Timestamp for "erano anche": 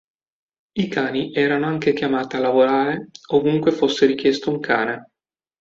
1.31-1.93